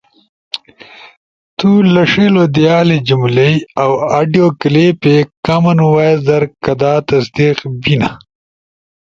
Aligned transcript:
تو 1.57 1.69
لݜیِلو 1.93 2.43
دیالے 2.55 2.97
جملئی، 3.07 3.53
اؤ 3.81 3.93
آڈیو 4.17 4.47
کلپس 4.61 5.27
کامن 5.45 5.79
وائس 5.93 6.19
در 6.27 6.43
کدا 6.63 6.93
تصدیق 7.09 7.57
بینا 7.81 8.09